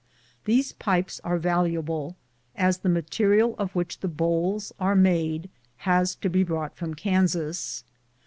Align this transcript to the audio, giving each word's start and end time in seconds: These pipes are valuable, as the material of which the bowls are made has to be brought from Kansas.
These 0.45 0.71
pipes 0.71 1.21
are 1.23 1.37
valuable, 1.37 2.15
as 2.55 2.79
the 2.79 2.89
material 2.89 3.53
of 3.59 3.75
which 3.75 3.99
the 3.99 4.07
bowls 4.07 4.73
are 4.79 4.95
made 4.95 5.47
has 5.85 6.15
to 6.15 6.27
be 6.27 6.43
brought 6.43 6.75
from 6.75 6.95
Kansas. 6.95 7.83